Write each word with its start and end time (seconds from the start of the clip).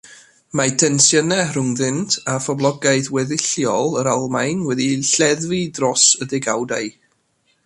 Mae 0.59 0.71
tensiynau 0.83 1.43
rhyngddynt 1.49 2.17
a 2.33 2.37
phoblogaeth 2.45 3.11
weddilliol 3.17 4.01
yr 4.03 4.11
Almaen 4.15 4.67
wedi 4.71 4.91
lleddfu 5.11 5.63
dros 5.79 6.11
y 6.27 6.31
degawdau. 6.35 6.95